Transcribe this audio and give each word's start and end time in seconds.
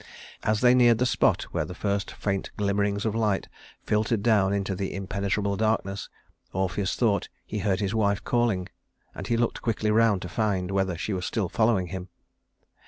As 0.41 0.61
they 0.61 0.73
neared 0.73 0.97
the 0.97 1.05
spot 1.05 1.43
where 1.53 1.63
the 1.63 1.75
first 1.75 2.09
faint 2.09 2.49
glimmerings 2.57 3.05
of 3.05 3.13
light 3.13 3.47
filtered 3.83 4.23
down 4.23 4.51
into 4.51 4.75
the 4.75 4.95
impenetrable 4.95 5.55
darkness, 5.55 6.09
Orpheus 6.53 6.95
thought 6.95 7.29
he 7.45 7.59
heard 7.59 7.81
his 7.81 7.93
wife 7.93 8.23
calling, 8.23 8.67
and 9.13 9.27
he 9.27 9.37
looked 9.37 9.61
quickly 9.61 9.91
around 9.91 10.23
to 10.23 10.27
find 10.27 10.71
whether 10.71 10.97
she 10.97 11.13
was 11.13 11.27
still 11.27 11.49
following 11.49 11.85
him. 11.93 12.09